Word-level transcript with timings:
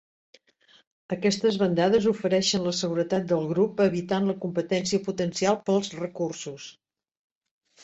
Aquestes 1.15 1.59
bandades 1.63 2.07
ofereixen 2.11 2.65
la 2.69 2.73
seguretat 2.79 3.29
del 3.33 3.45
grup, 3.53 3.85
evitant 3.87 4.27
la 4.31 4.37
competència 4.47 5.05
potencial 5.11 5.63
pels 5.71 5.95
recursos. 6.01 6.69